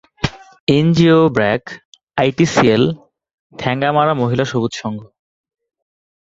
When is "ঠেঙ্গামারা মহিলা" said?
3.53-4.45